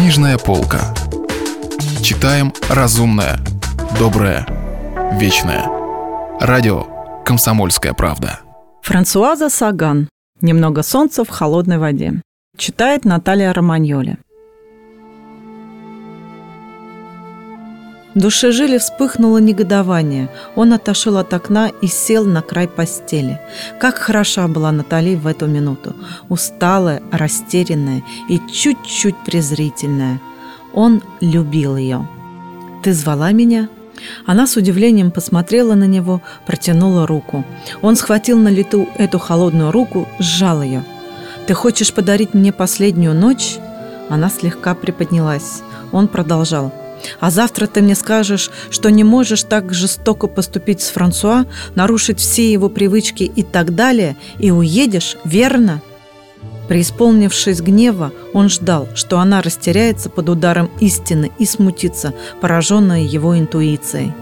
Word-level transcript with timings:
Книжная 0.00 0.38
полка. 0.38 0.94
Читаем 2.02 2.54
разумное, 2.70 3.38
доброе, 3.98 4.46
вечное. 5.20 5.66
Радио 6.40 7.22
«Комсомольская 7.22 7.92
правда». 7.92 8.40
Франсуаза 8.80 9.50
Саган. 9.50 10.08
«Немного 10.40 10.82
солнца 10.82 11.22
в 11.22 11.28
холодной 11.28 11.76
воде». 11.76 12.22
Читает 12.56 13.04
Наталья 13.04 13.52
Романьоли. 13.52 14.16
Душе 18.14 18.50
Жили 18.50 18.78
вспыхнуло 18.78 19.38
негодование. 19.38 20.28
Он 20.56 20.72
отошел 20.72 21.16
от 21.16 21.32
окна 21.32 21.70
и 21.80 21.86
сел 21.86 22.24
на 22.24 22.42
край 22.42 22.66
постели. 22.66 23.40
Как 23.78 23.98
хороша 23.98 24.48
была 24.48 24.72
Натали 24.72 25.14
в 25.14 25.28
эту 25.28 25.46
минуту. 25.46 25.94
Усталая, 26.28 27.02
растерянная 27.12 28.02
и 28.28 28.40
чуть-чуть 28.52 29.16
презрительная. 29.24 30.20
Он 30.72 31.02
любил 31.20 31.76
ее. 31.76 32.08
«Ты 32.82 32.92
звала 32.94 33.30
меня?» 33.32 33.68
Она 34.26 34.46
с 34.46 34.56
удивлением 34.56 35.10
посмотрела 35.10 35.74
на 35.74 35.84
него, 35.84 36.22
протянула 36.46 37.06
руку. 37.06 37.44
Он 37.82 37.96
схватил 37.96 38.38
на 38.38 38.48
лету 38.48 38.88
эту 38.96 39.18
холодную 39.18 39.70
руку, 39.70 40.08
сжал 40.18 40.62
ее. 40.62 40.84
«Ты 41.46 41.54
хочешь 41.54 41.92
подарить 41.92 42.34
мне 42.34 42.52
последнюю 42.52 43.14
ночь?» 43.14 43.58
Она 44.08 44.30
слегка 44.30 44.74
приподнялась. 44.74 45.62
Он 45.92 46.08
продолжал. 46.08 46.72
А 47.18 47.30
завтра 47.30 47.66
ты 47.66 47.82
мне 47.82 47.94
скажешь, 47.94 48.50
что 48.70 48.90
не 48.90 49.04
можешь 49.04 49.42
так 49.42 49.72
жестоко 49.72 50.26
поступить 50.26 50.80
с 50.80 50.90
Франсуа, 50.90 51.46
нарушить 51.74 52.18
все 52.18 52.50
его 52.52 52.68
привычки 52.68 53.24
и 53.24 53.42
так 53.42 53.74
далее, 53.74 54.16
и 54.38 54.50
уедешь, 54.50 55.16
верно?» 55.24 55.82
Преисполнившись 56.68 57.60
гнева, 57.60 58.12
он 58.32 58.48
ждал, 58.48 58.86
что 58.94 59.18
она 59.18 59.42
растеряется 59.42 60.08
под 60.08 60.28
ударом 60.28 60.70
истины 60.78 61.32
и 61.36 61.44
смутится, 61.44 62.14
пораженная 62.40 63.00
его 63.00 63.36
интуицией. 63.36 64.12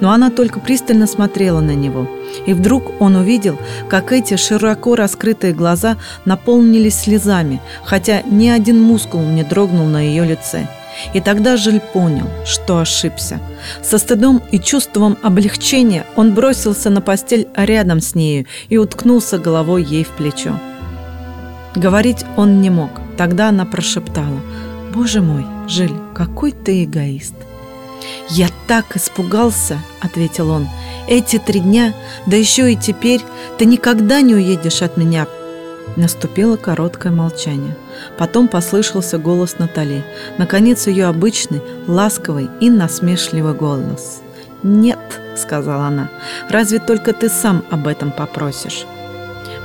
Но 0.00 0.10
она 0.10 0.30
только 0.30 0.58
пристально 0.58 1.06
смотрела 1.06 1.60
на 1.60 1.74
него. 1.74 2.08
И 2.46 2.54
вдруг 2.54 2.98
он 3.00 3.16
увидел, 3.16 3.58
как 3.90 4.10
эти 4.12 4.36
широко 4.36 4.96
раскрытые 4.96 5.52
глаза 5.52 5.98
наполнились 6.24 6.98
слезами, 6.98 7.60
хотя 7.84 8.22
ни 8.22 8.48
один 8.48 8.80
мускул 8.80 9.20
не 9.20 9.44
дрогнул 9.44 9.86
на 9.86 10.00
ее 10.00 10.24
лице– 10.24 10.66
и 11.14 11.20
тогда 11.20 11.56
Жиль 11.56 11.80
понял, 11.80 12.28
что 12.44 12.78
ошибся. 12.78 13.40
Со 13.82 13.98
стыдом 13.98 14.42
и 14.50 14.58
чувством 14.58 15.16
облегчения 15.22 16.04
он 16.16 16.34
бросился 16.34 16.90
на 16.90 17.00
постель 17.00 17.48
рядом 17.54 18.00
с 18.00 18.14
нею 18.14 18.46
и 18.68 18.78
уткнулся 18.78 19.38
головой 19.38 19.82
ей 19.82 20.04
в 20.04 20.10
плечо. 20.10 20.58
Говорить 21.74 22.24
он 22.36 22.60
не 22.60 22.70
мог. 22.70 22.90
Тогда 23.16 23.48
она 23.48 23.64
прошептала. 23.64 24.40
«Боже 24.94 25.20
мой, 25.20 25.44
Жиль, 25.68 25.94
какой 26.14 26.52
ты 26.52 26.84
эгоист!» 26.84 27.34
«Я 28.30 28.48
так 28.66 28.96
испугался!»– 28.96 29.78
ответил 30.00 30.50
он. 30.50 30.68
«Эти 31.08 31.38
три 31.38 31.60
дня, 31.60 31.94
да 32.26 32.36
еще 32.36 32.72
и 32.72 32.76
теперь, 32.76 33.20
ты 33.58 33.64
никогда 33.64 34.20
не 34.20 34.34
уедешь 34.34 34.82
от 34.82 34.96
меня, 34.96 35.26
Наступило 35.96 36.56
короткое 36.56 37.12
молчание. 37.12 37.76
Потом 38.16 38.48
послышался 38.48 39.18
голос 39.18 39.58
Натали. 39.58 40.04
Наконец 40.38 40.86
ее 40.86 41.06
обычный, 41.06 41.60
ласковый 41.86 42.48
и 42.60 42.70
насмешливый 42.70 43.54
голос. 43.54 44.22
«Нет»,— 44.62 44.98
сказала 45.36 45.86
она,— 45.86 46.08
«разве 46.50 46.78
только 46.78 47.12
ты 47.12 47.28
сам 47.28 47.64
об 47.70 47.86
этом 47.86 48.10
попросишь». 48.10 48.86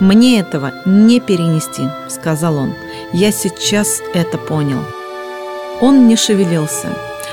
«Мне 0.00 0.40
этого 0.40 0.72
не 0.84 1.20
перенести»,— 1.20 1.82
сказал 2.08 2.56
он. 2.56 2.74
«Я 3.12 3.30
сейчас 3.30 4.00
это 4.14 4.36
понял». 4.36 4.80
Он 5.80 6.08
не 6.08 6.16
шевелился. 6.16 6.88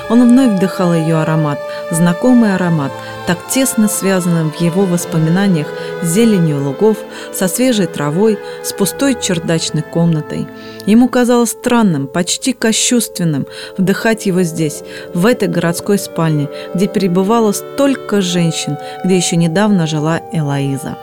Он 0.08 0.28
вновь 0.28 0.56
вдыхал 0.56 0.94
ее 0.94 1.16
аромат, 1.16 1.58
знакомый 1.90 2.54
аромат, 2.54 2.92
так 3.26 3.38
тесно 3.48 3.88
связанным 3.88 4.50
в 4.50 4.60
его 4.60 4.84
воспоминаниях 4.84 5.66
с 6.02 6.06
зеленью 6.06 6.62
лугов, 6.62 6.96
со 7.32 7.48
свежей 7.48 7.86
травой, 7.86 8.38
с 8.62 8.72
пустой 8.72 9.16
чердачной 9.20 9.82
комнатой. 9.82 10.46
Ему 10.86 11.08
казалось 11.08 11.50
странным, 11.50 12.06
почти 12.06 12.52
кощувственным 12.52 13.46
вдыхать 13.76 14.26
его 14.26 14.42
здесь, 14.42 14.82
в 15.14 15.26
этой 15.26 15.48
городской 15.48 15.98
спальне, 15.98 16.48
где 16.74 16.86
перебывало 16.86 17.52
столько 17.52 18.20
женщин, 18.20 18.76
где 19.04 19.16
еще 19.16 19.36
недавно 19.36 19.86
жила 19.86 20.20
Элоиза. 20.32 20.96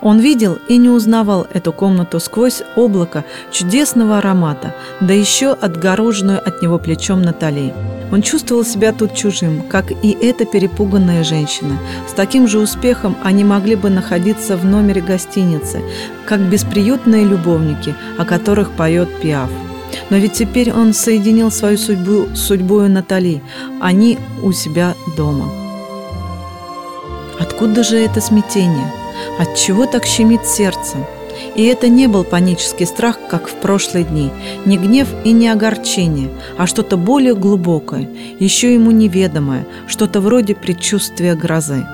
Он 0.00 0.18
видел 0.20 0.58
и 0.68 0.76
не 0.76 0.88
узнавал 0.88 1.46
эту 1.52 1.72
комнату 1.72 2.20
сквозь 2.20 2.62
облако 2.76 3.24
чудесного 3.50 4.18
аромата, 4.18 4.74
да 5.00 5.14
еще 5.14 5.52
отгороженную 5.52 6.38
от 6.38 6.62
него 6.62 6.78
плечом 6.78 7.22
Натали. 7.22 7.74
Он 8.10 8.22
чувствовал 8.22 8.64
себя 8.64 8.92
тут 8.92 9.14
чужим, 9.14 9.62
как 9.68 9.90
и 9.90 10.10
эта 10.10 10.44
перепуганная 10.44 11.24
женщина. 11.24 11.78
С 12.08 12.12
таким 12.12 12.48
же 12.48 12.58
успехом 12.58 13.16
они 13.22 13.44
могли 13.44 13.76
бы 13.76 13.90
находиться 13.90 14.56
в 14.56 14.64
номере 14.64 15.00
гостиницы, 15.00 15.82
как 16.26 16.40
бесприютные 16.40 17.24
любовники, 17.24 17.94
о 18.16 18.24
которых 18.24 18.70
поет 18.70 19.08
Пиаф. 19.20 19.50
Но 20.10 20.16
ведь 20.16 20.34
теперь 20.34 20.72
он 20.72 20.94
соединил 20.94 21.50
свою 21.50 21.78
судьбу 21.78 22.28
с 22.34 22.40
судьбой 22.40 22.88
Натали. 22.88 23.42
Они 23.80 24.18
у 24.42 24.52
себя 24.52 24.94
дома. 25.16 25.50
Откуда 27.38 27.82
же 27.84 27.96
это 27.96 28.20
смятение? 28.20 28.92
От 29.38 29.54
чего 29.56 29.86
так 29.86 30.04
щемит 30.04 30.46
сердце? 30.46 30.96
И 31.54 31.64
это 31.64 31.88
не 31.88 32.06
был 32.06 32.24
панический 32.24 32.86
страх, 32.86 33.18
как 33.28 33.48
в 33.48 33.54
прошлые 33.54 34.04
дни, 34.04 34.30
не 34.64 34.78
гнев 34.78 35.08
и 35.24 35.32
не 35.32 35.48
огорчение, 35.48 36.30
а 36.56 36.66
что-то 36.66 36.96
более 36.96 37.34
глубокое, 37.34 38.08
еще 38.38 38.72
ему 38.74 38.90
неведомое, 38.90 39.66
что-то 39.86 40.20
вроде 40.20 40.54
предчувствия 40.54 41.34
грозы. 41.34 41.86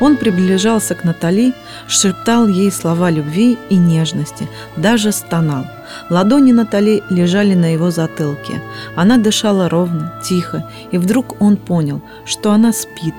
Он 0.00 0.16
приближался 0.16 0.94
к 0.94 1.04
Натали, 1.04 1.52
шептал 1.86 2.48
ей 2.48 2.72
слова 2.72 3.10
любви 3.10 3.58
и 3.68 3.76
нежности, 3.76 4.48
даже 4.76 5.12
стонал. 5.12 5.66
Ладони 6.08 6.52
Натали 6.52 7.02
лежали 7.10 7.54
на 7.54 7.72
его 7.72 7.90
затылке. 7.90 8.62
Она 8.96 9.18
дышала 9.18 9.68
ровно, 9.68 10.12
тихо, 10.24 10.66
и 10.90 10.98
вдруг 10.98 11.40
он 11.40 11.56
понял, 11.56 12.00
что 12.24 12.52
она 12.52 12.72
спит. 12.72 13.14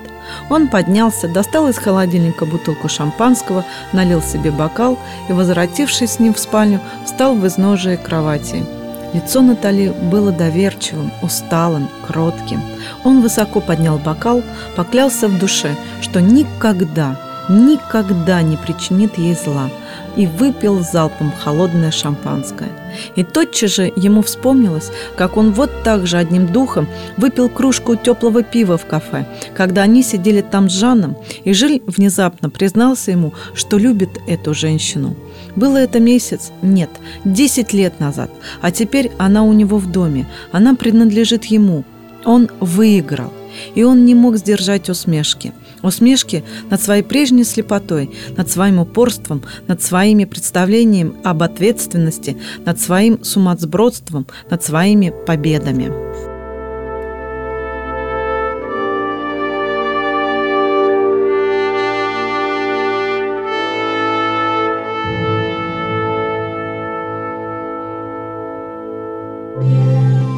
Он 0.50 0.68
поднялся, 0.68 1.28
достал 1.28 1.68
из 1.68 1.78
холодильника 1.78 2.46
бутылку 2.46 2.88
шампанского, 2.88 3.64
налил 3.92 4.22
себе 4.22 4.50
бокал 4.50 4.98
и, 5.28 5.32
возвратившись 5.32 6.12
с 6.12 6.18
ним 6.18 6.34
в 6.34 6.38
спальню, 6.38 6.80
встал 7.04 7.34
в 7.34 7.46
изножие 7.46 7.96
кровати. 7.96 8.64
Лицо 9.12 9.42
Натали 9.42 9.88
было 9.88 10.32
доверчивым, 10.32 11.10
усталым, 11.22 11.88
кротким. 12.06 12.62
Он 13.04 13.20
высоко 13.20 13.60
поднял 13.60 13.98
бокал, 13.98 14.42
поклялся 14.74 15.28
в 15.28 15.38
душе, 15.38 15.76
что 16.00 16.20
никогда, 16.20 17.16
никогда 17.48 18.40
не 18.42 18.56
причинит 18.56 19.18
ей 19.18 19.34
зла, 19.34 19.68
и 20.16 20.26
выпил 20.26 20.82
залпом 20.82 21.32
холодное 21.32 21.90
шампанское. 21.90 22.70
И 23.16 23.24
тотчас 23.24 23.74
же 23.74 23.92
ему 23.96 24.22
вспомнилось, 24.22 24.90
как 25.16 25.36
он 25.36 25.52
вот 25.52 25.70
так 25.82 26.06
же 26.06 26.18
одним 26.18 26.46
духом 26.46 26.86
выпил 27.16 27.48
кружку 27.48 27.96
теплого 27.96 28.42
пива 28.42 28.76
в 28.76 28.86
кафе, 28.86 29.26
когда 29.54 29.82
они 29.82 30.02
сидели 30.02 30.42
там 30.42 30.68
с 30.68 30.72
Жанном, 30.72 31.16
и 31.44 31.52
Жиль 31.52 31.82
внезапно 31.86 32.50
признался 32.50 33.10
ему, 33.10 33.32
что 33.54 33.78
любит 33.78 34.10
эту 34.26 34.54
женщину. 34.54 35.16
Было 35.56 35.78
это 35.78 36.00
месяц? 36.00 36.52
Нет, 36.62 36.90
десять 37.24 37.72
лет 37.72 38.00
назад. 38.00 38.30
А 38.60 38.70
теперь 38.70 39.10
она 39.18 39.42
у 39.42 39.52
него 39.52 39.78
в 39.78 39.90
доме. 39.90 40.26
Она 40.50 40.74
принадлежит 40.74 41.44
ему. 41.46 41.84
Он 42.24 42.48
выиграл. 42.60 43.32
И 43.74 43.82
он 43.82 44.04
не 44.04 44.14
мог 44.14 44.36
сдержать 44.36 44.88
усмешки. 44.88 45.52
Усмешки 45.82 46.44
над 46.70 46.82
своей 46.82 47.02
прежней 47.02 47.44
слепотой, 47.44 48.10
над 48.36 48.50
своим 48.50 48.78
упорством, 48.78 49.42
над 49.66 49.82
своими 49.82 50.24
представлениями 50.24 51.14
об 51.24 51.42
ответственности, 51.42 52.36
над 52.64 52.80
своим 52.80 53.24
сумасбродством, 53.24 54.26
над 54.50 54.62
своими 54.62 55.12
победами. 55.26 56.11